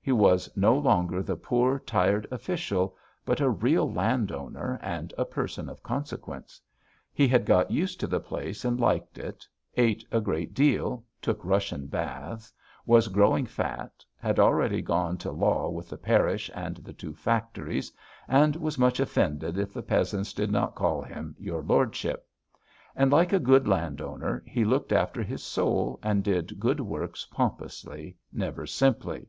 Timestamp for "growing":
13.08-13.44